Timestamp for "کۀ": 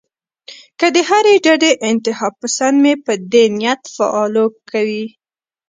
0.79-0.87